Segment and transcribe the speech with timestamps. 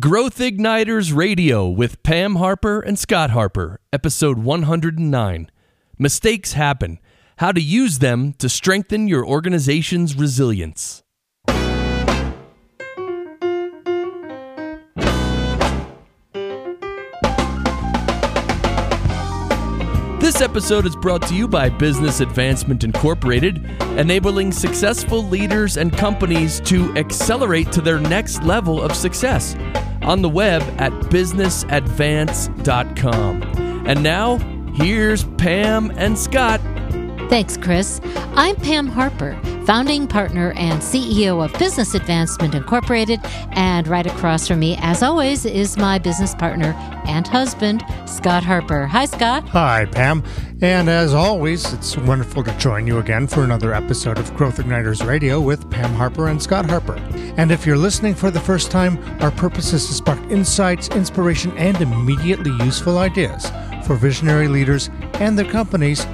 [0.00, 5.50] Growth Igniters Radio with Pam Harper and Scott Harper, episode 109.
[5.98, 6.98] Mistakes happen.
[7.36, 11.03] How to use them to strengthen your organization's resilience.
[20.34, 23.64] This episode is brought to you by Business Advancement Incorporated,
[23.96, 29.54] enabling successful leaders and companies to accelerate to their next level of success
[30.02, 33.42] on the web at businessadvance.com.
[33.86, 34.38] And now,
[34.74, 36.60] here's Pam and Scott.
[37.28, 38.00] Thanks, Chris.
[38.36, 43.18] I'm Pam Harper, founding partner and CEO of Business Advancement Incorporated.
[43.52, 46.74] And right across from me, as always, is my business partner
[47.06, 48.86] and husband, Scott Harper.
[48.86, 49.48] Hi, Scott.
[49.48, 50.22] Hi, Pam.
[50.60, 55.04] And as always, it's wonderful to join you again for another episode of Growth Igniters
[55.04, 56.96] Radio with Pam Harper and Scott Harper.
[57.36, 61.50] And if you're listening for the first time, our purpose is to spark insights, inspiration,
[61.56, 63.50] and immediately useful ideas
[63.86, 66.06] for visionary leaders and their companies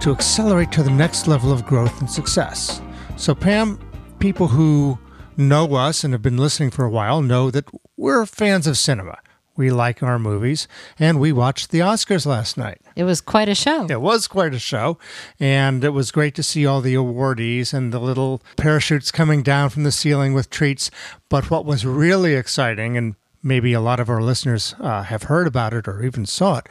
[0.00, 2.80] to accelerate to the next level of growth and success.
[3.16, 3.78] So, Pam,
[4.18, 4.98] people who
[5.36, 9.18] know us and have been listening for a while know that we're fans of cinema.
[9.56, 10.66] We like our movies,
[10.98, 12.80] and we watched the Oscars last night.
[12.96, 13.86] It was quite a show.
[13.90, 14.96] It was quite a show,
[15.38, 19.68] and it was great to see all the awardees and the little parachutes coming down
[19.68, 20.90] from the ceiling with treats.
[21.28, 25.46] But what was really exciting, and maybe a lot of our listeners uh, have heard
[25.46, 26.68] about it or even saw it,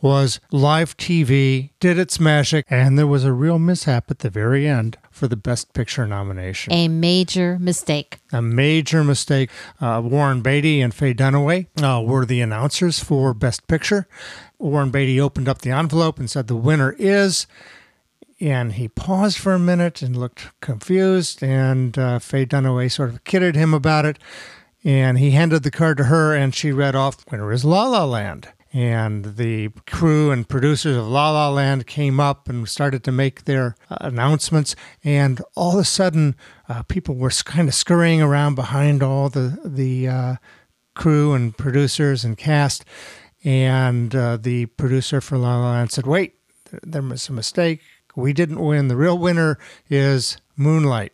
[0.00, 4.66] was live TV did its magic, and there was a real mishap at the very
[4.66, 6.72] end for the Best Picture nomination.
[6.72, 8.18] A major mistake.
[8.32, 9.50] A major mistake.
[9.80, 14.06] Uh, Warren Beatty and Faye Dunaway uh, were the announcers for Best Picture.
[14.58, 17.46] Warren Beatty opened up the envelope and said the winner is.
[18.40, 23.24] And he paused for a minute and looked confused, and uh, Faye Dunaway sort of
[23.24, 24.16] kidded him about it.
[24.88, 28.06] And he handed the card to her, and she read off, Winner is La La
[28.06, 28.48] Land.
[28.72, 33.44] And the crew and producers of La La Land came up and started to make
[33.44, 34.74] their uh, announcements.
[35.04, 36.36] And all of a sudden,
[36.70, 40.36] uh, people were kind of scurrying around behind all the, the uh,
[40.94, 42.86] crew and producers and cast.
[43.44, 46.36] And uh, the producer for La La Land said, Wait,
[46.82, 47.82] there was a mistake.
[48.16, 48.88] We didn't win.
[48.88, 49.58] The real winner
[49.90, 51.12] is Moonlight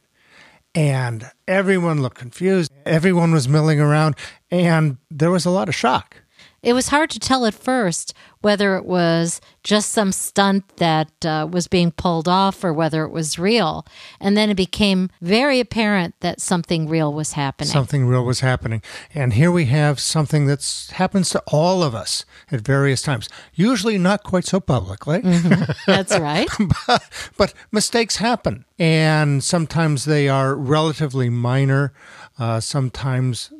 [0.74, 2.70] and everyone looked confused.
[2.84, 4.16] Everyone was milling around,
[4.50, 6.23] and there was a lot of shock.
[6.64, 11.46] It was hard to tell at first whether it was just some stunt that uh,
[11.50, 13.86] was being pulled off or whether it was real.
[14.18, 17.70] And then it became very apparent that something real was happening.
[17.70, 18.82] Something real was happening.
[19.14, 23.98] And here we have something that happens to all of us at various times, usually
[23.98, 25.20] not quite so publicly.
[25.20, 25.72] Mm-hmm.
[25.86, 26.48] That's right.
[26.86, 27.02] but,
[27.36, 28.64] but, mistakes happen.
[28.78, 31.92] And sometimes they are relatively minor,
[32.38, 33.52] uh, sometimes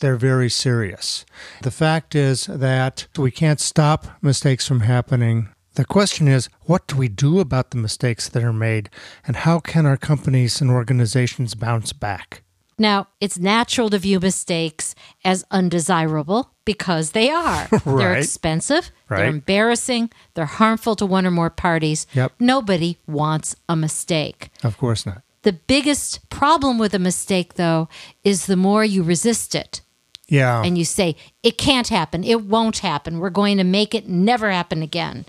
[0.00, 1.24] they're very serious.
[1.62, 5.48] The fact is that we can't stop mistakes from happening.
[5.74, 8.90] The question is, what do we do about the mistakes that are made,
[9.26, 12.42] and how can our companies and organizations bounce back?
[12.76, 17.68] Now, it's natural to view mistakes as undesirable because they are.
[17.72, 17.84] right.
[17.84, 19.18] They're expensive, right.
[19.18, 22.06] they're embarrassing, they're harmful to one or more parties.
[22.14, 22.32] Yep.
[22.40, 24.48] Nobody wants a mistake.
[24.64, 25.22] Of course not.
[25.42, 27.88] The biggest problem with a mistake, though,
[28.24, 29.82] is the more you resist it,
[30.30, 30.62] yeah.
[30.62, 32.24] And you say, it can't happen.
[32.24, 33.18] It won't happen.
[33.18, 35.26] We're going to make it never happen again.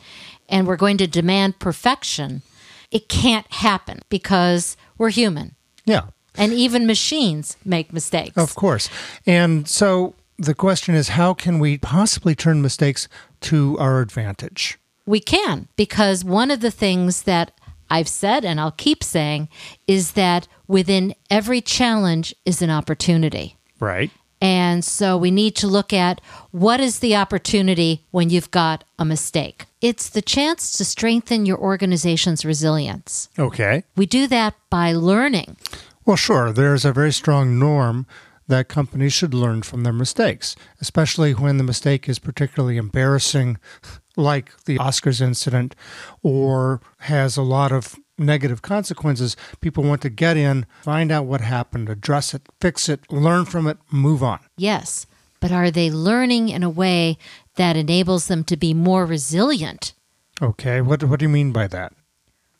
[0.47, 2.43] And we're going to demand perfection.
[2.91, 5.55] It can't happen because we're human.
[5.85, 6.07] Yeah.
[6.35, 8.37] And even machines make mistakes.
[8.37, 8.89] Of course.
[9.25, 13.07] And so the question is how can we possibly turn mistakes
[13.41, 14.77] to our advantage?
[15.05, 17.51] We can, because one of the things that
[17.89, 19.49] I've said and I'll keep saying
[19.87, 23.57] is that within every challenge is an opportunity.
[23.79, 24.11] Right.
[24.41, 26.19] And so we need to look at
[26.49, 29.65] what is the opportunity when you've got a mistake.
[29.81, 33.29] It's the chance to strengthen your organization's resilience.
[33.37, 33.83] Okay.
[33.95, 35.57] We do that by learning.
[36.05, 36.51] Well, sure.
[36.51, 38.07] There's a very strong norm
[38.47, 43.57] that companies should learn from their mistakes, especially when the mistake is particularly embarrassing,
[44.17, 45.75] like the Oscars incident,
[46.21, 51.41] or has a lot of negative consequences, people want to get in, find out what
[51.41, 54.39] happened, address it, fix it, learn from it, move on.
[54.57, 55.05] Yes,
[55.39, 57.17] but are they learning in a way
[57.55, 59.93] that enables them to be more resilient?
[60.41, 61.93] Okay, what, what do you mean by that?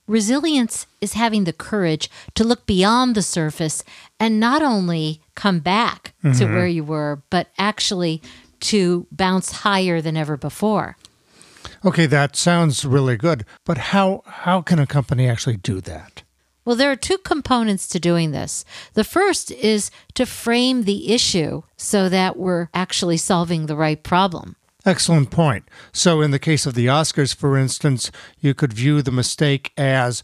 [0.08, 3.84] Resilience is having the courage to look beyond the surface
[4.20, 6.38] and not only come back mm-hmm.
[6.38, 8.22] to where you were, but actually
[8.60, 10.98] to bounce higher than ever before.
[11.84, 16.24] Okay, that sounds really good, but how how can a company actually do that?
[16.64, 18.64] Well, there are two components to doing this.
[18.94, 24.56] The first is to frame the issue so that we're actually solving the right problem.
[24.86, 25.68] Excellent point.
[25.92, 30.24] So, in the case of the Oscars, for instance, you could view the mistake as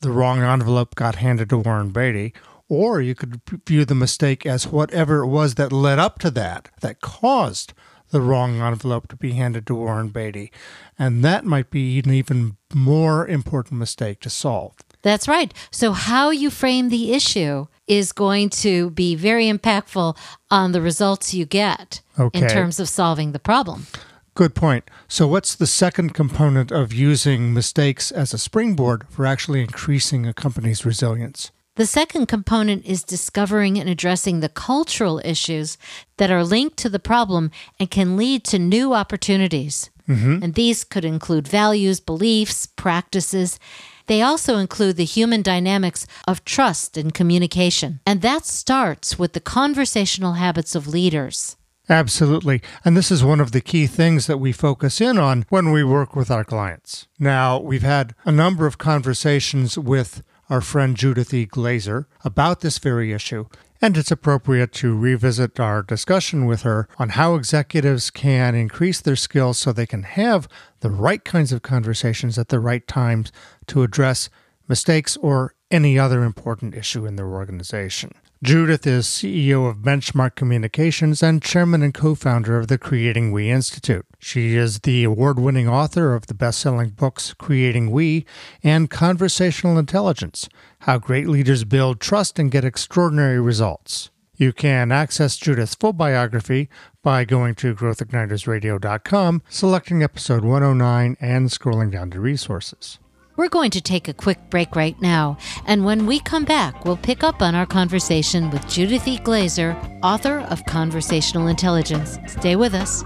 [0.00, 2.34] the wrong envelope got handed to Warren Beatty,
[2.68, 6.68] or you could view the mistake as whatever it was that led up to that,
[6.80, 7.72] that caused
[8.10, 10.52] the wrong envelope to be handed to Warren Beatty.
[10.98, 14.74] And that might be an even more important mistake to solve.
[15.02, 15.52] That's right.
[15.70, 20.16] So, how you frame the issue is going to be very impactful
[20.50, 22.40] on the results you get Okay.
[22.40, 23.86] in terms of solving the problem.
[24.34, 24.90] Good point.
[25.08, 30.34] So, what's the second component of using mistakes as a springboard for actually increasing a
[30.34, 31.52] company's resilience?
[31.76, 35.76] The second component is discovering and addressing the cultural issues
[36.16, 39.90] that are linked to the problem and can lead to new opportunities.
[40.08, 40.42] Mm-hmm.
[40.42, 43.58] And these could include values, beliefs, practices.
[44.06, 48.00] They also include the human dynamics of trust and communication.
[48.06, 51.56] And that starts with the conversational habits of leaders.
[51.88, 52.62] Absolutely.
[52.84, 55.84] And this is one of the key things that we focus in on when we
[55.84, 57.06] work with our clients.
[57.18, 61.44] Now, we've had a number of conversations with our friend Judith E.
[61.46, 63.46] Glaser about this very issue,
[63.80, 69.16] and it's appropriate to revisit our discussion with her on how executives can increase their
[69.16, 70.48] skills so they can have
[70.80, 73.32] the right kinds of conversations at the right times
[73.66, 74.30] to address
[74.68, 78.12] mistakes or any other important issue in their organization.
[78.42, 83.48] Judith is CEO of Benchmark Communications and chairman and co founder of the Creating We
[83.48, 84.04] Institute.
[84.18, 88.26] She is the award winning author of the best selling books Creating We
[88.62, 90.50] and Conversational Intelligence
[90.80, 94.10] How Great Leaders Build Trust and Get Extraordinary Results.
[94.34, 96.68] You can access Judith's full biography
[97.02, 102.98] by going to growthignitersradio.com, selecting episode 109, and scrolling down to resources.
[103.36, 105.36] We're going to take a quick break right now,
[105.66, 109.18] and when we come back, we'll pick up on our conversation with Judith E.
[109.18, 112.18] Glaser, author of Conversational Intelligence.
[112.26, 113.04] Stay with us.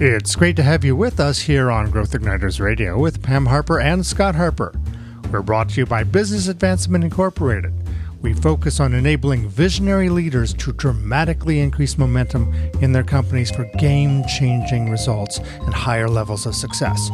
[0.00, 3.78] It's great to have you with us here on Growth Igniters Radio with Pam Harper
[3.78, 4.72] and Scott Harper.
[5.30, 7.77] We're brought to you by Business Advancement Incorporated.
[8.20, 14.24] We focus on enabling visionary leaders to dramatically increase momentum in their companies for game
[14.26, 17.10] changing results and higher levels of success.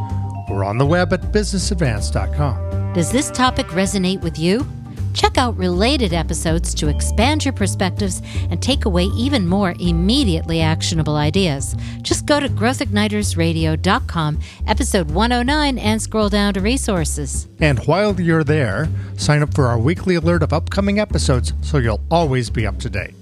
[0.49, 2.93] We're on the web at businessadvance.com.
[2.95, 4.67] Does this topic resonate with you?
[5.15, 8.21] Check out related episodes to expand your perspectives
[8.51, 11.75] and take away even more immediately actionable ideas.
[12.03, 17.49] Just go to growthignitersradio.com, episode 109, and scroll down to resources.
[17.61, 22.03] And while you're there, sign up for our weekly alert of upcoming episodes so you'll
[22.11, 23.15] always be up to date.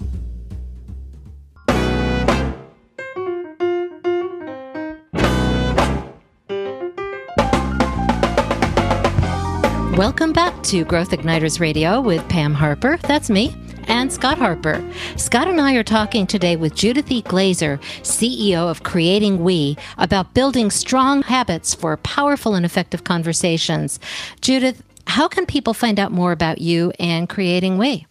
[9.97, 12.97] Welcome back to Growth Igniters Radio with Pam Harper.
[13.03, 13.55] That's me.
[13.87, 14.83] And Scott Harper.
[15.17, 17.21] Scott and I are talking today with Judith E.
[17.21, 23.99] Glaser, CEO of Creating We, about building strong habits for powerful and effective conversations.
[24.41, 28.07] Judith, how can people find out more about you and Creating We?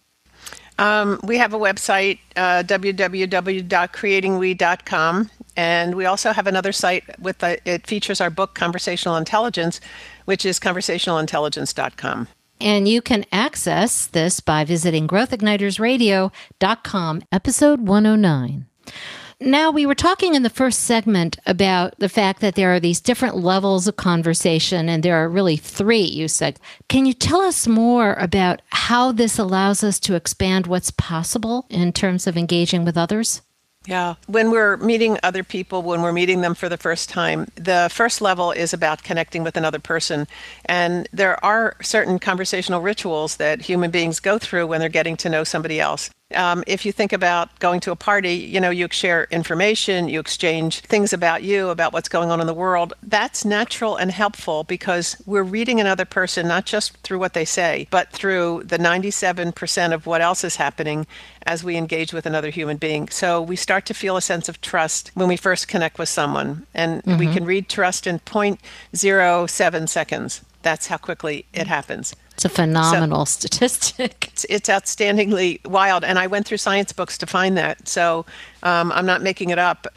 [0.79, 7.59] Um, we have a website, uh, www.creatingwe.com, and we also have another site with the,
[7.69, 9.81] it features our book Conversational Intelligence,
[10.25, 12.27] which is conversationalintelligence.com.
[12.61, 18.67] And you can access this by visiting growthignitersradio.com, episode 109.
[19.39, 23.01] Now, we were talking in the first segment about the fact that there are these
[23.01, 26.61] different levels of conversation, and there are really three, you said.
[26.87, 31.91] Can you tell us more about how this allows us to expand what's possible in
[31.91, 33.41] terms of engaging with others?
[33.85, 34.15] Yeah.
[34.27, 38.21] When we're meeting other people, when we're meeting them for the first time, the first
[38.21, 40.27] level is about connecting with another person.
[40.65, 45.29] And there are certain conversational rituals that human beings go through when they're getting to
[45.29, 46.09] know somebody else.
[46.35, 50.19] Um, if you think about going to a party, you know, you share information, you
[50.19, 52.93] exchange things about you, about what's going on in the world.
[53.03, 57.87] That's natural and helpful because we're reading another person not just through what they say,
[57.91, 61.05] but through the 97% of what else is happening
[61.45, 63.09] as we engage with another human being.
[63.09, 66.65] So we start to feel a sense of trust when we first connect with someone.
[66.73, 70.41] And we can read trust in 0.07 seconds.
[70.61, 72.15] That's how quickly it happens.
[72.35, 74.29] It's a phenomenal statistic.
[74.31, 76.03] It's, it's outstandingly wild.
[76.03, 77.87] And I went through science books to find that.
[77.87, 78.25] So
[78.63, 79.87] um, I'm not making it up.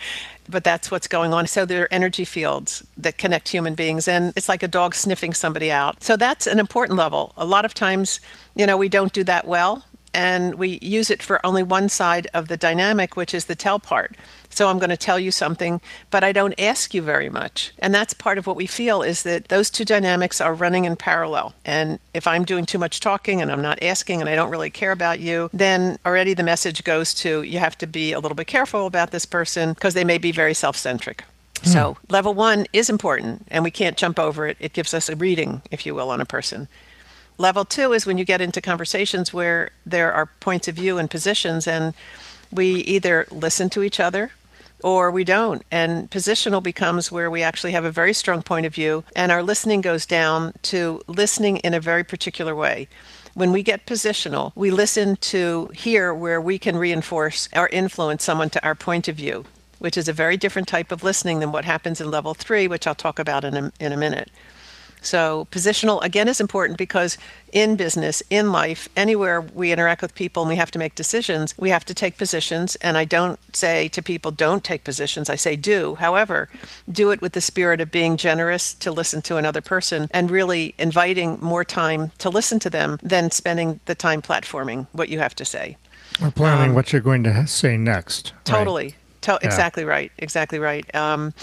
[0.48, 1.48] But that's what's going on.
[1.48, 5.34] So there are energy fields that connect human beings, and it's like a dog sniffing
[5.34, 6.04] somebody out.
[6.04, 7.32] So that's an important level.
[7.36, 8.20] A lot of times,
[8.54, 9.84] you know, we don't do that well.
[10.16, 13.78] And we use it for only one side of the dynamic, which is the tell
[13.78, 14.16] part.
[14.48, 15.78] So I'm going to tell you something,
[16.10, 17.74] but I don't ask you very much.
[17.80, 20.96] And that's part of what we feel is that those two dynamics are running in
[20.96, 21.52] parallel.
[21.66, 24.70] And if I'm doing too much talking and I'm not asking and I don't really
[24.70, 28.36] care about you, then already the message goes to you have to be a little
[28.36, 31.24] bit careful about this person because they may be very self centric.
[31.62, 31.68] Hmm.
[31.68, 34.56] So, level one is important and we can't jump over it.
[34.60, 36.68] It gives us a reading, if you will, on a person.
[37.38, 41.10] Level two is when you get into conversations where there are points of view and
[41.10, 41.92] positions, and
[42.50, 44.32] we either listen to each other
[44.82, 45.62] or we don't.
[45.70, 49.42] And positional becomes where we actually have a very strong point of view, and our
[49.42, 52.88] listening goes down to listening in a very particular way.
[53.34, 58.48] When we get positional, we listen to hear where we can reinforce or influence someone
[58.50, 59.44] to our point of view
[59.78, 62.86] which is a very different type of listening than what happens in level three, which
[62.86, 64.30] I'll talk about in a, in a minute.
[65.02, 67.16] So, positional again is important because
[67.52, 71.54] in business, in life, anywhere we interact with people and we have to make decisions,
[71.56, 72.76] we have to take positions.
[72.76, 75.30] And I don't say to people, don't take positions.
[75.30, 75.94] I say, do.
[75.94, 76.48] However,
[76.90, 80.74] do it with the spirit of being generous to listen to another person and really
[80.78, 85.34] inviting more time to listen to them than spending the time platforming what you have
[85.36, 85.76] to say.
[86.22, 88.32] Or planning um, what you're going to say next.
[88.44, 88.84] Totally.
[88.84, 88.94] Right?
[89.22, 89.46] To- yeah.
[89.46, 90.12] Exactly right.
[90.18, 90.92] Exactly right.
[90.94, 91.34] Um,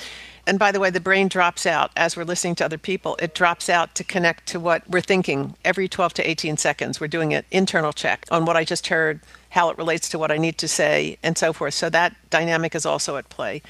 [0.46, 3.16] and by the way, the brain drops out as we're listening to other people.
[3.22, 7.00] It drops out to connect to what we're thinking every 12 to 18 seconds.
[7.00, 9.22] We're doing an internal check on what I just heard,
[9.52, 11.74] how it relates to what I need to say, and so forth.
[11.74, 13.62] So that dynamic is also at play.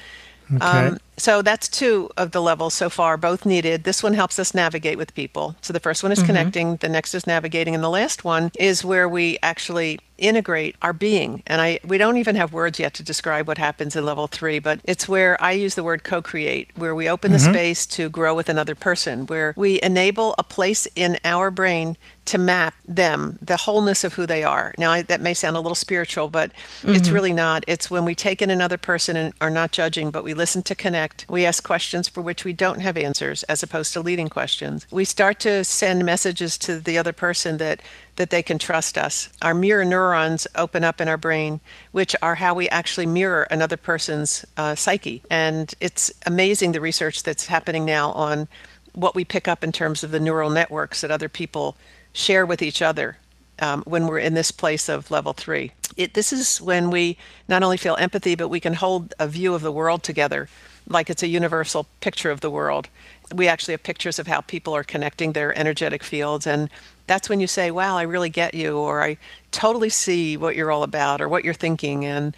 [0.52, 0.64] Okay.
[0.64, 3.84] Um, so that's two of the levels so far, both needed.
[3.84, 5.56] This one helps us navigate with people.
[5.60, 6.26] So the first one is mm-hmm.
[6.26, 10.92] connecting, the next is navigating, and the last one is where we actually integrate our
[10.92, 11.42] being.
[11.46, 14.58] And I we don't even have words yet to describe what happens in level 3,
[14.60, 17.52] but it's where I use the word co-create, where we open mm-hmm.
[17.52, 21.96] the space to grow with another person, where we enable a place in our brain
[22.26, 24.74] to map them, the wholeness of who they are.
[24.78, 26.94] Now, I, that may sound a little spiritual, but mm-hmm.
[26.94, 27.64] it's really not.
[27.66, 30.74] It's when we take in another person and are not judging, but we listen to
[30.74, 31.03] connect.
[31.28, 34.86] We ask questions for which we don't have answers as opposed to leading questions.
[34.90, 37.80] We start to send messages to the other person that
[38.16, 39.28] that they can trust us.
[39.42, 43.76] Our mirror neurons open up in our brain, which are how we actually mirror another
[43.76, 45.22] person's uh, psyche.
[45.30, 48.46] And it's amazing the research that's happening now on
[48.92, 51.76] what we pick up in terms of the neural networks that other people
[52.12, 53.18] share with each other
[53.58, 55.72] um, when we're in this place of level three.
[55.96, 57.16] It, this is when we
[57.48, 60.48] not only feel empathy, but we can hold a view of the world together,
[60.88, 62.88] like it's a universal picture of the world.
[63.34, 66.68] We actually have pictures of how people are connecting their energetic fields, and
[67.06, 69.16] that's when you say, Wow, I really get you, or I
[69.50, 72.04] totally see what you're all about, or what you're thinking.
[72.04, 72.36] And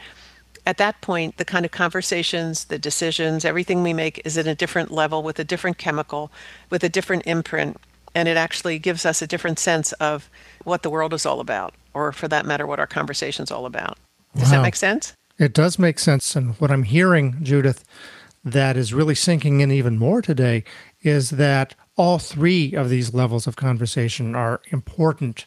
[0.65, 4.55] at that point, the kind of conversations, the decisions, everything we make is at a
[4.55, 6.31] different level with a different chemical,
[6.71, 7.79] with a different imprint
[8.17, 10.31] and it actually gives us a different sense of
[10.65, 13.67] what the world is all about, or for that matter, what our conversation is all
[13.67, 13.99] about.
[14.35, 14.53] Does wow.
[14.53, 15.13] that make sense?
[15.39, 16.35] It does make sense.
[16.35, 17.85] And what I'm hearing, Judith,
[18.47, 20.63] that is really sinking in even more today
[21.03, 25.47] is that all three of these levels of conversation are important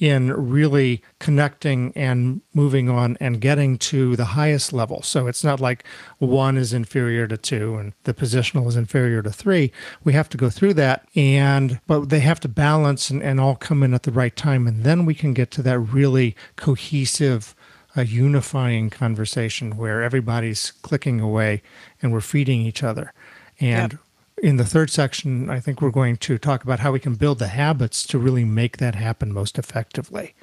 [0.00, 5.00] in really connecting and moving on and getting to the highest level.
[5.02, 5.84] So it's not like
[6.18, 9.70] one is inferior to two and the positional is inferior to three.
[10.02, 13.54] We have to go through that and but they have to balance and, and all
[13.54, 17.54] come in at the right time and then we can get to that really cohesive
[17.94, 21.62] a unifying conversation where everybody's clicking away
[22.00, 23.12] and we're feeding each other.
[23.60, 24.00] And yep
[24.42, 27.38] in the third section, I think we're going to talk about how we can build
[27.38, 30.34] the habits to really make that happen most effectively.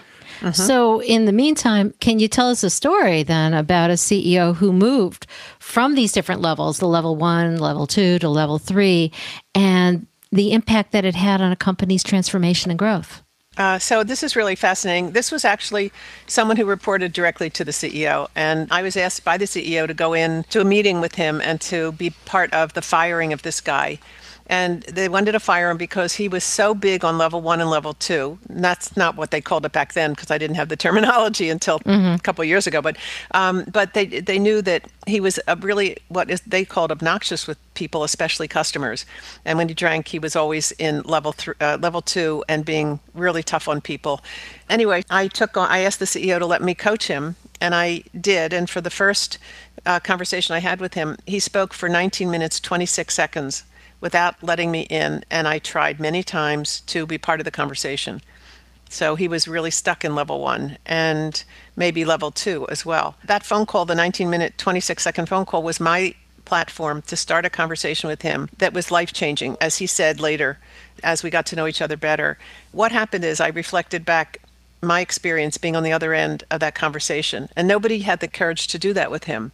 [0.41, 0.53] Uh-huh.
[0.53, 4.71] So, in the meantime, can you tell us a story then about a CEO who
[4.71, 5.27] moved
[5.59, 9.11] from these different levels, the level one, level two to level three,
[9.53, 13.21] and the impact that it had on a company's transformation and growth?
[13.57, 15.11] Uh, so this is really fascinating.
[15.11, 15.91] This was actually
[16.27, 19.93] someone who reported directly to the CEO, and I was asked by the CEO to
[19.93, 23.41] go in to a meeting with him and to be part of the firing of
[23.41, 23.99] this guy
[24.49, 27.69] and they wanted to fire him because he was so big on level one and
[27.69, 28.39] level two.
[28.49, 31.49] And that's not what they called it back then because I didn't have the terminology
[31.49, 32.15] until mm-hmm.
[32.15, 32.81] a couple of years ago.
[32.81, 32.97] But
[33.31, 37.45] um, but they they knew that he was a really what is they called obnoxious
[37.45, 39.05] with people, especially customers.
[39.45, 42.99] And when he drank, he was always in level three, uh, level two, and being
[43.13, 44.21] really tough on people.
[44.67, 48.03] Anyway, I took on, I asked the CEO to let me coach him, and I
[48.19, 48.51] did.
[48.51, 49.37] And for the first
[49.85, 53.63] uh, conversation I had with him, he spoke for 19 minutes 26 seconds
[54.01, 58.21] without letting me in, and I tried many times to be part of the conversation.
[58.89, 61.43] So he was really stuck in level one and
[61.75, 63.15] maybe level two as well.
[63.23, 67.45] That phone call, the 19 minute, 26 second phone call, was my platform to start
[67.45, 69.55] a conversation with him that was life changing.
[69.61, 70.57] As he said later,
[71.03, 72.39] as we got to know each other better,
[72.71, 74.39] what happened is I reflected back
[74.81, 77.49] my experience being on the other end of that conversation.
[77.55, 79.51] And nobody had the courage to do that with him.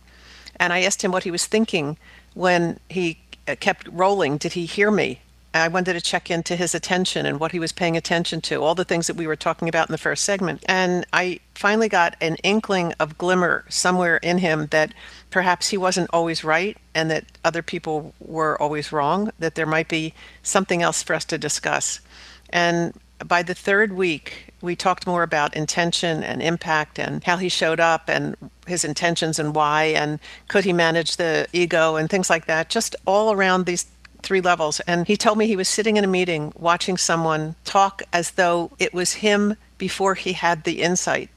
[0.57, 1.97] And I asked him what he was thinking
[2.33, 4.37] when he uh, kept rolling.
[4.37, 5.21] Did he hear me?
[5.53, 8.75] I wanted to check into his attention and what he was paying attention to, all
[8.75, 10.63] the things that we were talking about in the first segment.
[10.67, 14.93] And I finally got an inkling of glimmer somewhere in him that
[15.29, 19.87] perhaps he wasn't always right and that other people were always wrong, that there might
[19.87, 22.01] be something else for us to discuss.
[22.49, 22.93] And
[23.25, 27.79] by the third week, we talked more about intention and impact and how he showed
[27.79, 28.35] up and
[28.67, 32.95] his intentions and why and could he manage the ego and things like that, just
[33.05, 33.85] all around these
[34.23, 34.79] three levels.
[34.81, 38.71] And he told me he was sitting in a meeting watching someone talk as though
[38.79, 41.29] it was him before he had the insight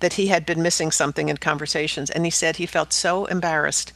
[0.00, 2.10] that he had been missing something in conversations.
[2.10, 3.92] And he said he felt so embarrassed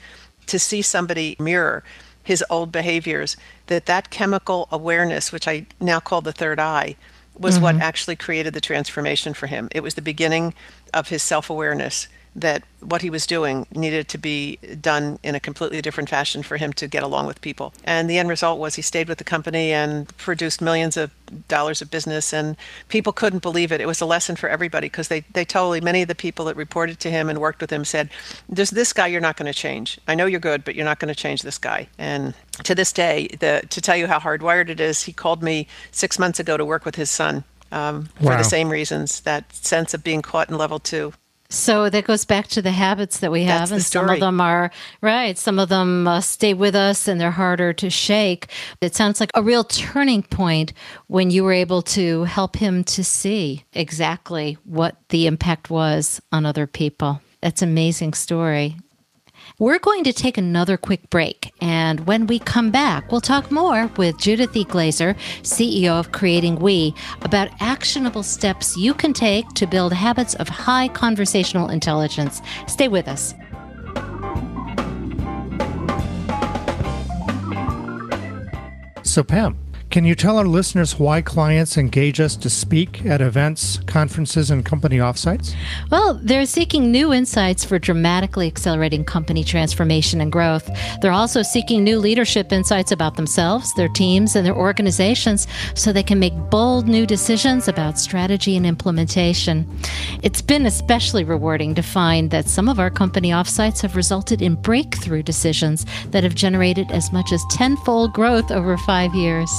[0.46, 1.84] to see somebody mirror
[2.24, 3.36] his old behaviors
[3.66, 6.96] that that chemical awareness, which I now call the third eye,
[7.38, 7.64] was mm-hmm.
[7.64, 9.68] what actually created the transformation for him.
[9.72, 10.54] It was the beginning
[10.92, 15.40] of his self awareness that what he was doing needed to be done in a
[15.40, 17.74] completely different fashion for him to get along with people.
[17.84, 21.10] And the end result was he stayed with the company and produced millions of
[21.48, 22.56] dollars of business and
[22.88, 23.80] people couldn't believe it.
[23.80, 26.56] It was a lesson for everybody because they, they totally, many of the people that
[26.56, 28.08] reported to him and worked with him said,
[28.48, 29.98] there's this guy you're not going to change.
[30.08, 31.88] I know you're good, but you're not going to change this guy.
[31.98, 32.34] And
[32.64, 36.18] to this day, the, to tell you how hardwired it is, he called me six
[36.18, 38.38] months ago to work with his son um, for wow.
[38.38, 41.12] the same reasons that sense of being caught in level two.
[41.52, 44.70] So that goes back to the habits that we have, and some of them are
[45.02, 45.36] right.
[45.36, 48.46] Some of them uh, stay with us, and they're harder to shake.
[48.80, 50.72] It sounds like a real turning point
[51.08, 56.46] when you were able to help him to see exactly what the impact was on
[56.46, 57.20] other people.
[57.42, 58.76] That's an amazing story.
[59.58, 63.90] We're going to take another quick break, and when we come back, we'll talk more
[63.96, 64.64] with Judith E.
[64.64, 70.48] Glaser, CEO of Creating We, about actionable steps you can take to build habits of
[70.48, 72.40] high conversational intelligence.
[72.66, 73.34] Stay with us.
[79.04, 79.58] So, Pam,
[79.92, 84.64] can you tell our listeners why clients engage us to speak at events, conferences, and
[84.64, 85.54] company offsites?
[85.90, 90.70] Well, they're seeking new insights for dramatically accelerating company transformation and growth.
[91.02, 96.02] They're also seeking new leadership insights about themselves, their teams, and their organizations so they
[96.02, 99.68] can make bold new decisions about strategy and implementation.
[100.22, 104.54] It's been especially rewarding to find that some of our company offsites have resulted in
[104.54, 109.50] breakthrough decisions that have generated as much as tenfold growth over five years.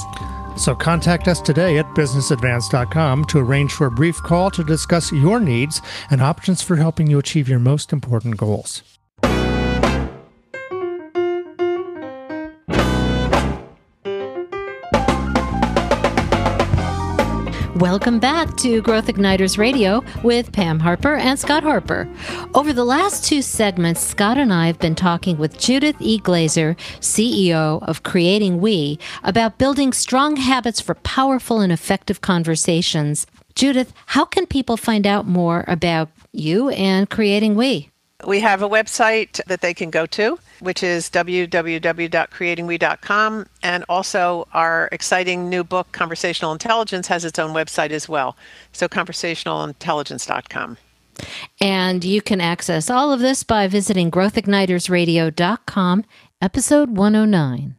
[0.56, 5.40] So contact us today at businessadvance.com to arrange for a brief call to discuss your
[5.40, 8.93] needs and options for helping you achieve your most important goals.
[17.76, 22.08] Welcome back to Growth Igniters Radio with Pam Harper and Scott Harper.
[22.54, 26.18] Over the last two segments, Scott and I have been talking with Judith E.
[26.18, 33.26] Glaser, CEO of Creating We, about building strong habits for powerful and effective conversations.
[33.56, 37.90] Judith, how can people find out more about you and Creating We?
[38.26, 43.46] We have a website that they can go to, which is www.creatingwe.com.
[43.62, 48.36] And also, our exciting new book, Conversational Intelligence, has its own website as well.
[48.72, 50.76] So, conversationalintelligence.com.
[51.60, 56.04] And you can access all of this by visiting growthignitersradio.com,
[56.42, 57.76] episode 109.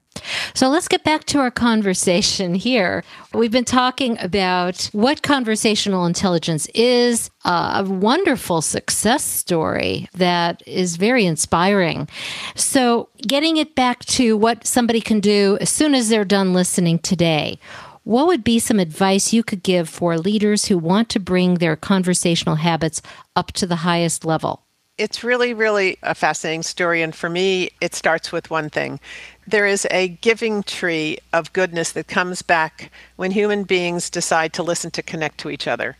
[0.53, 3.03] So let's get back to our conversation here.
[3.33, 11.25] We've been talking about what conversational intelligence is, a wonderful success story that is very
[11.25, 12.07] inspiring.
[12.55, 16.99] So, getting it back to what somebody can do as soon as they're done listening
[16.99, 17.59] today.
[18.03, 21.75] What would be some advice you could give for leaders who want to bring their
[21.75, 23.01] conversational habits
[23.35, 24.61] up to the highest level?
[24.97, 27.01] It's really, really a fascinating story.
[27.01, 28.99] And for me, it starts with one thing
[29.47, 34.63] there is a giving tree of goodness that comes back when human beings decide to
[34.63, 35.95] listen to connect to each other.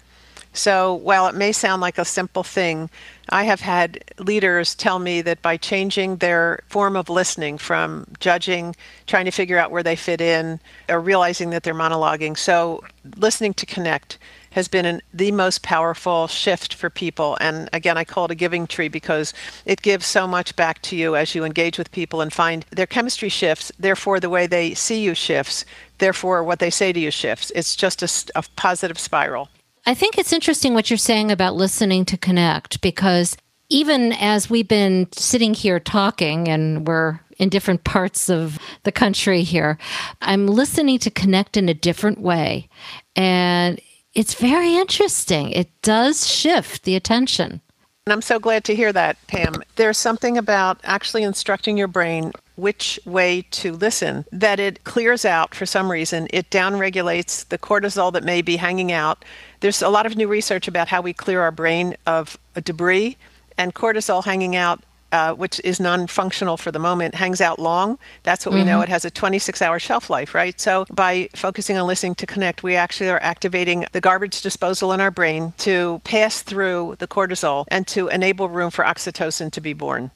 [0.54, 2.90] So, while it may sound like a simple thing,
[3.28, 8.74] I have had leaders tell me that by changing their form of listening from judging,
[9.06, 12.82] trying to figure out where they fit in, or realizing that they're monologuing, so
[13.18, 14.18] listening to connect
[14.56, 17.38] has been an, the most powerful shift for people.
[17.42, 19.34] And again, I call it a giving tree because
[19.66, 22.88] it gives so much back to you as you engage with people and find their
[22.88, 23.70] chemistry shifts.
[23.78, 25.66] Therefore, the way they see you shifts.
[25.98, 27.52] Therefore, what they say to you shifts.
[27.54, 29.50] It's just a, a positive spiral.
[29.86, 33.36] I think it's interesting what you're saying about listening to connect because
[33.68, 39.44] even as we've been sitting here talking and we're in different parts of the country
[39.44, 39.78] here,
[40.22, 42.70] I'm listening to connect in a different way.
[43.18, 43.82] And
[44.16, 45.52] it's very interesting.
[45.52, 47.62] It does shift the attention.
[48.08, 49.64] And I'm so glad to hear that, Pam.
[49.76, 55.54] There's something about actually instructing your brain which way to listen that it clears out
[55.54, 56.28] for some reason.
[56.30, 59.26] It downregulates the cortisol that may be hanging out.
[59.60, 63.18] There's a lot of new research about how we clear our brain of debris,
[63.58, 64.84] and cortisol hanging out
[65.16, 67.98] uh, which is non-functional for the moment, hangs out long.
[68.24, 68.60] That's what mm-hmm.
[68.60, 68.80] we know.
[68.80, 68.84] Mm-hmm.
[68.84, 70.60] It has a 26-hour shelf life, right?
[70.60, 75.00] So by focusing on listening to connect, we actually are activating the garbage disposal in
[75.00, 79.72] our brain to pass through the cortisol and to enable room for oxytocin to be
[79.72, 80.12] born.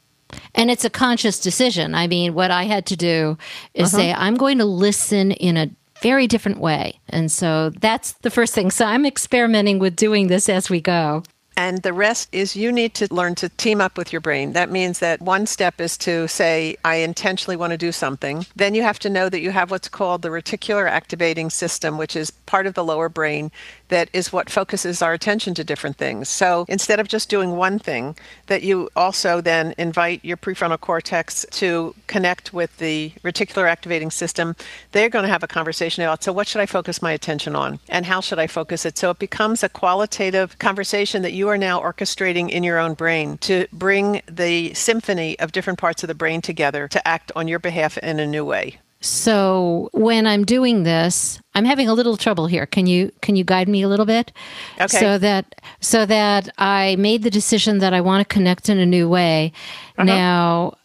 [0.54, 1.96] And it's a conscious decision.
[1.96, 3.38] I mean, what I had to do
[3.74, 4.04] is uh-huh.
[4.04, 5.70] say, I'm going to listen in a
[6.02, 7.00] very different way.
[7.08, 8.70] And so that's the first thing.
[8.70, 11.24] So I'm experimenting with doing this as we go.
[11.60, 14.54] And the rest is you need to learn to team up with your brain.
[14.54, 18.46] That means that one step is to say, I intentionally want to do something.
[18.56, 22.16] Then you have to know that you have what's called the reticular activating system, which
[22.16, 23.52] is part of the lower brain
[23.90, 26.30] that is what focuses our attention to different things.
[26.30, 28.16] So instead of just doing one thing,
[28.48, 34.56] that you also then invite your prefrontal cortex to connect with the reticular activating system.
[34.94, 37.80] They're going to have a conversation about so what should I focus my attention on
[37.90, 38.98] and how should I focus it?
[38.98, 43.38] So it becomes a qualitative conversation that you are now orchestrating in your own brain
[43.40, 47.60] to bring the symphony of different parts of the brain together to act on your
[47.60, 48.80] behalf in a new way.
[49.02, 52.66] So when I'm doing this, I'm having a little trouble here.
[52.66, 54.34] Can you can you guide me a little bit?
[54.76, 54.88] Okay.
[54.88, 58.86] So that so that I made the decision that I want to connect in a
[58.86, 59.54] new way.
[59.98, 60.04] Uh-huh.
[60.04, 60.78] Now,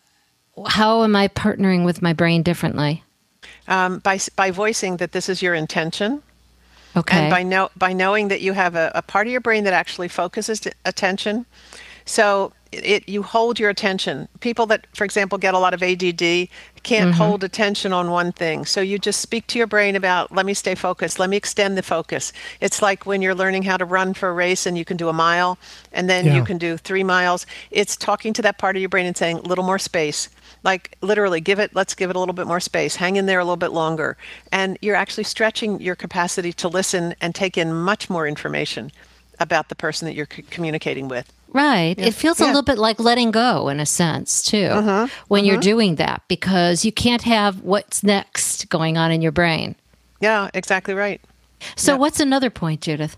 [0.66, 3.03] how am I partnering with my brain differently?
[3.66, 6.22] Um, by by voicing that this is your intention.
[6.97, 7.19] Okay.
[7.19, 9.73] And by know by knowing that you have a, a part of your brain that
[9.73, 11.47] actually focuses attention.
[12.05, 14.29] So it you hold your attention.
[14.41, 16.49] People that, for example, get a lot of ADD
[16.85, 17.19] can't mm-hmm.
[17.19, 18.65] hold attention on one thing.
[18.67, 21.77] So you just speak to your brain about, let me stay focused, let me extend
[21.77, 22.33] the focus.
[22.61, 25.09] It's like when you're learning how to run for a race and you can do
[25.09, 25.59] a mile
[25.93, 26.37] and then yeah.
[26.37, 27.47] you can do three miles.
[27.71, 30.29] It's talking to that part of your brain and saying, a little more space.
[30.63, 33.41] Like literally, give it, let's give it a little bit more space, hang in there
[33.41, 34.17] a little bit longer.
[34.53, 38.93] And you're actually stretching your capacity to listen and take in much more information
[39.40, 41.33] about the person that you're c- communicating with.
[41.49, 41.94] Right.
[41.97, 42.07] Yeah.
[42.07, 42.47] It feels yeah.
[42.47, 45.09] a little bit like letting go in a sense, too, uh-huh.
[45.29, 45.53] when uh-huh.
[45.53, 49.77] you're doing that, because you can't have what's next going on in your brain.
[50.20, 51.20] Yeah, exactly right.
[51.77, 51.99] So, yeah.
[51.99, 53.16] what's another point, Judith?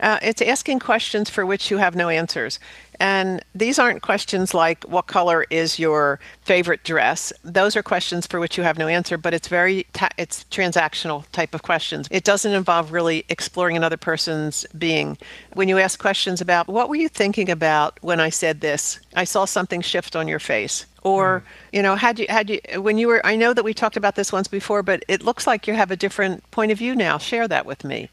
[0.00, 2.58] Uh, it's asking questions for which you have no answers.
[3.00, 7.32] And these aren't questions like, what color is your favorite dress?
[7.44, 11.24] Those are questions for which you have no answer, but it's very, ta- it's transactional
[11.32, 12.08] type of questions.
[12.10, 15.18] It doesn't involve really exploring another person's being.
[15.54, 19.00] When you ask questions about, what were you thinking about when I said this?
[19.14, 21.76] I saw something shift on your face or mm.
[21.76, 24.16] you know had you had you when you were i know that we talked about
[24.16, 27.16] this once before but it looks like you have a different point of view now
[27.16, 28.10] share that with me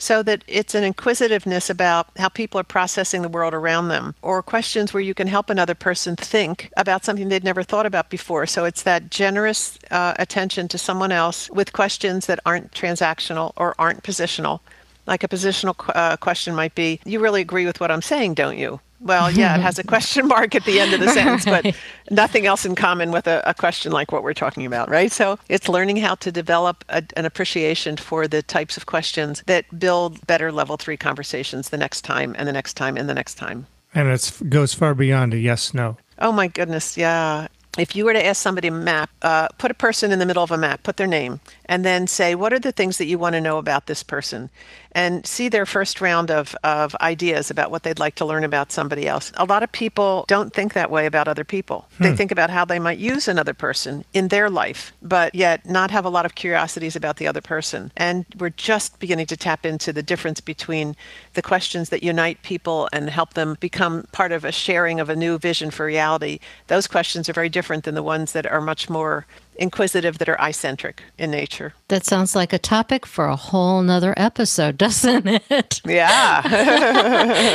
[0.00, 4.42] so that it's an inquisitiveness about how people are processing the world around them, or
[4.42, 8.46] questions where you can help another person think about something they'd never thought about before.
[8.46, 13.74] So it's that generous uh, attention to someone else with questions that aren't transactional or
[13.78, 14.60] aren't positional.
[15.06, 18.58] Like a positional uh, question might be, You really agree with what I'm saying, don't
[18.58, 18.80] you?
[19.00, 21.74] Well, yeah, it has a question mark at the end of the sentence, but
[22.10, 25.10] nothing else in common with a, a, question like what we're talking about, right?
[25.10, 29.78] So it's learning how to develop a, an appreciation for the types of questions that
[29.78, 33.34] build better level three conversations the next time and the next time and the next
[33.34, 33.66] time.
[33.94, 35.96] And it goes far beyond a yes no.
[36.18, 39.74] Oh my goodness, yeah if you were to ask somebody to map, uh, put a
[39.74, 42.58] person in the middle of a map, put their name, and then say, what are
[42.58, 44.50] the things that you want to know about this person?
[44.92, 48.72] And see their first round of, of ideas about what they'd like to learn about
[48.72, 49.32] somebody else.
[49.36, 51.88] A lot of people don't think that way about other people.
[51.96, 52.04] Hmm.
[52.04, 55.90] They think about how they might use another person in their life, but yet not
[55.90, 57.92] have a lot of curiosities about the other person.
[57.96, 60.96] And we're just beginning to tap into the difference between
[61.34, 65.16] the questions that unite people and help them become part of a sharing of a
[65.16, 66.40] new vision for reality.
[66.66, 69.26] Those questions are very different different than the ones that are much more
[69.60, 71.74] inquisitive that are eye-centric in nature.
[71.88, 75.80] That sounds like a topic for a whole nother episode, doesn't it?
[75.86, 76.42] Yeah.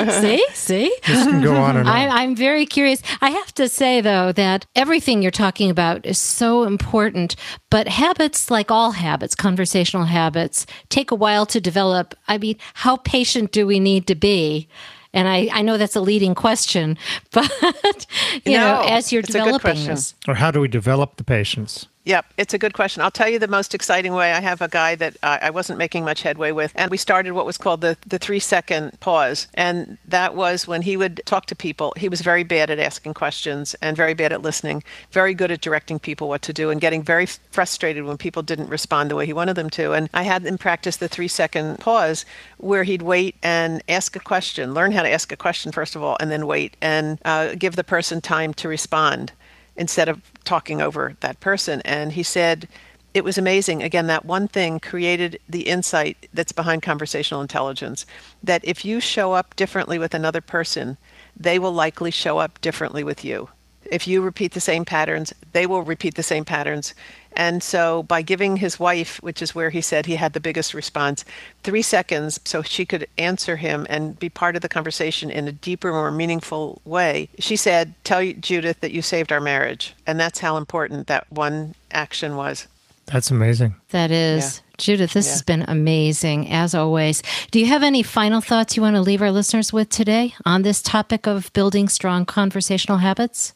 [0.22, 0.96] see, see.
[1.06, 1.96] This can go on and on.
[1.96, 3.02] I, I'm very curious.
[3.22, 7.36] I have to say though that everything you're talking about is so important,
[7.70, 12.14] but habits, like all habits, conversational habits, take a while to develop.
[12.28, 14.70] I mean, how patient do we need to be?
[15.16, 16.98] And I, I know that's a leading question,
[17.32, 18.06] but
[18.46, 21.88] you no, know, as you're developing this, or how do we develop the patience?
[22.06, 23.02] Yep, it's a good question.
[23.02, 24.32] I'll tell you the most exciting way.
[24.32, 27.48] I have a guy that I wasn't making much headway with, and we started what
[27.48, 29.48] was called the, the three second pause.
[29.56, 31.96] And that was when he would talk to people.
[31.98, 35.62] He was very bad at asking questions and very bad at listening, very good at
[35.62, 39.26] directing people what to do, and getting very frustrated when people didn't respond the way
[39.26, 39.94] he wanted them to.
[39.94, 42.24] And I had him practice the three second pause
[42.58, 46.04] where he'd wait and ask a question, learn how to ask a question, first of
[46.04, 49.32] all, and then wait and uh, give the person time to respond
[49.76, 51.82] instead of talking over that person.
[51.84, 52.68] And he said,
[53.14, 53.82] it was amazing.
[53.82, 58.06] Again, that one thing created the insight that's behind conversational intelligence
[58.44, 60.98] that if you show up differently with another person,
[61.38, 63.50] they will likely show up differently with you.
[63.92, 66.94] If you repeat the same patterns, they will repeat the same patterns.
[67.38, 70.74] And so, by giving his wife, which is where he said he had the biggest
[70.74, 71.26] response,
[71.64, 75.52] three seconds so she could answer him and be part of the conversation in a
[75.52, 79.94] deeper, more meaningful way, she said, Tell Judith that you saved our marriage.
[80.08, 82.68] And that's how important that one action was.
[83.08, 83.76] That's amazing.
[83.90, 84.44] That is.
[84.58, 84.62] Yeah.
[84.78, 85.32] Judith, this Yeah.
[85.34, 87.22] has been amazing as always.
[87.52, 90.64] Do you have any final thoughts you want to leave our listeners with today on
[90.64, 93.54] this topic of building strong conversational habits?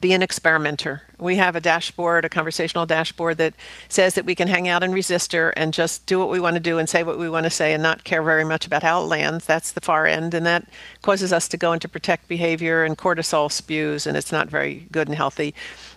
[0.00, 1.02] Be an experimenter.
[1.18, 3.54] We have a dashboard, a conversational dashboard that
[3.88, 6.60] says that we can hang out in resistor and just do what we want to
[6.60, 9.02] do and say what we want to say and not care very much about how
[9.02, 9.44] it lands.
[9.44, 10.34] That's the far end.
[10.34, 10.68] And that
[11.02, 15.08] causes us to go into protect behavior and cortisol spews, and it's not very good
[15.08, 15.54] and healthy.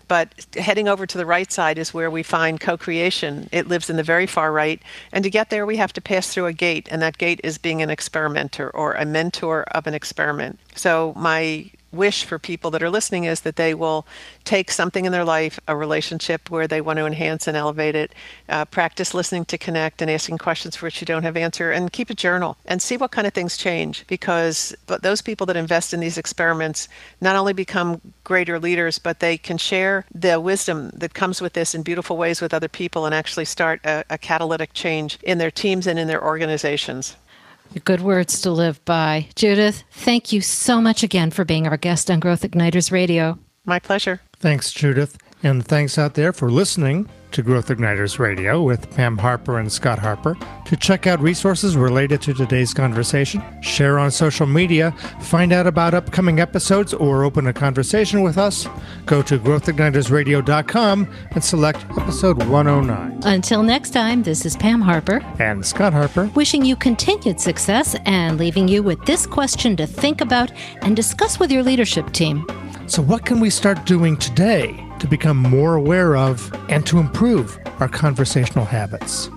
[0.07, 3.47] But heading over to the right side is where we find co creation.
[3.51, 4.81] It lives in the very far right.
[5.13, 7.57] And to get there, we have to pass through a gate, and that gate is
[7.57, 10.59] being an experimenter or a mentor of an experiment.
[10.75, 14.05] So, my wish for people that are listening is that they will
[14.43, 18.13] take something in their life, a relationship where they want to enhance and elevate it,
[18.49, 21.91] uh, practice listening to connect and asking questions for which you don't have answer, and
[21.91, 24.05] keep a journal and see what kind of things change.
[24.07, 26.87] Because but those people that invest in these experiments
[27.19, 31.75] not only become greater leaders, but they can share the wisdom that comes with this
[31.75, 35.51] in beautiful ways with other people and actually start a, a catalytic change in their
[35.51, 37.15] teams and in their organizations.
[37.79, 39.27] Good words to live by.
[39.35, 43.39] Judith, thank you so much again for being our guest on Growth Igniters Radio.
[43.65, 44.21] My pleasure.
[44.33, 45.17] Thanks, Judith.
[45.43, 49.99] And thanks out there for listening to Growth Igniters Radio with Pam Harper and Scott
[49.99, 50.37] Harper.
[50.65, 54.91] To check out resources related to today's conversation, share on social media,
[55.21, 58.67] find out about upcoming episodes, or open a conversation with us,
[59.05, 63.19] go to growthignitersradio.com and select episode 109.
[63.23, 66.29] Until next time, this is Pam Harper, And Scott Harper.
[66.35, 71.39] wishing you continued success and leaving you with this question to think about and discuss
[71.39, 72.45] with your leadership team.
[72.87, 77.59] So, what can we start doing today to become more aware of and to improve
[77.79, 79.29] our conversational habits?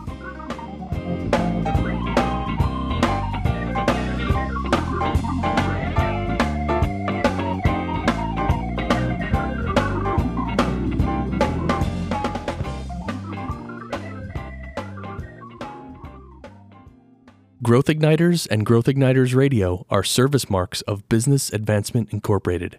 [17.62, 22.78] Growth Igniters and Growth Igniters Radio are service marks of Business Advancement Incorporated.